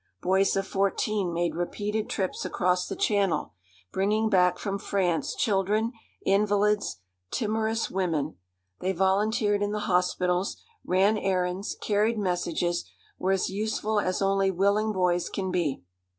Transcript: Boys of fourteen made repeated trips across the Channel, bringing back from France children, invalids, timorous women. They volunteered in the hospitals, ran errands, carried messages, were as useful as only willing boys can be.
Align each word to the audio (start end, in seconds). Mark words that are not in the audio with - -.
Boys 0.23 0.55
of 0.55 0.65
fourteen 0.65 1.31
made 1.31 1.53
repeated 1.55 2.09
trips 2.09 2.43
across 2.43 2.87
the 2.87 2.95
Channel, 2.95 3.53
bringing 3.91 4.29
back 4.29 4.57
from 4.57 4.79
France 4.79 5.35
children, 5.35 5.91
invalids, 6.25 7.01
timorous 7.29 7.91
women. 7.91 8.35
They 8.79 8.93
volunteered 8.93 9.61
in 9.61 9.73
the 9.73 9.81
hospitals, 9.81 10.57
ran 10.83 11.19
errands, 11.19 11.77
carried 11.79 12.17
messages, 12.17 12.83
were 13.19 13.31
as 13.33 13.49
useful 13.51 13.99
as 13.99 14.23
only 14.23 14.49
willing 14.49 14.91
boys 14.91 15.29
can 15.29 15.51
be. 15.51 15.83